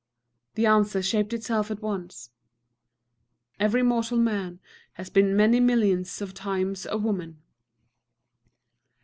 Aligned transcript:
The 0.55 0.65
answer 0.65 1.03
shaped 1.03 1.31
itself 1.31 1.69
at 1.69 1.83
once, 1.83 2.31
"_Every 3.59 3.85
mortal 3.85 4.17
man 4.17 4.59
has 4.93 5.11
been 5.11 5.35
many 5.37 5.59
millions 5.59 6.23
of 6.23 6.33
times 6.33 6.87
a 6.89 6.97
woman. 6.97 7.39